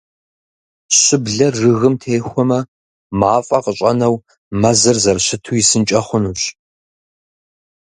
[0.99, 2.59] Щыблэр жыгым техуэмэ,
[3.19, 4.15] мафӀэ къыщӏэнэу,
[4.59, 6.41] мэзыр зэрыщыту исынкӏэ хъунущ.